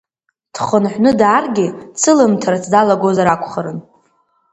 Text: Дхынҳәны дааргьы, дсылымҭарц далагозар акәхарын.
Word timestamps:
Дхынҳәны 0.53 1.11
дааргьы, 1.19 1.67
дсылымҭарц 1.93 2.63
далагозар 2.71 3.27
акәхарын. 3.33 3.79